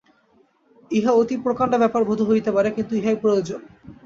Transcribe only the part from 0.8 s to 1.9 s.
ইহা অতি প্রকাণ্ড